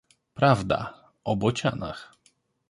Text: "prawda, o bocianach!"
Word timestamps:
"prawda, 0.33 0.93
o 1.23 1.35
bocianach!" 1.35 2.15